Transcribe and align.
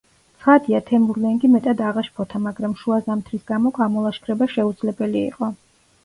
ცხადია, 0.43 0.77
თემურლენგი 0.85 1.49
მეტად 1.55 1.83
აღაშფოთა, 1.89 2.41
მაგრამ 2.45 2.73
შუა 2.79 2.97
ზამთრის 3.09 3.43
გამო 3.51 3.73
გამოლაშქრება 3.75 4.49
შეუძლებელი 4.55 5.23
იყო. 5.33 5.51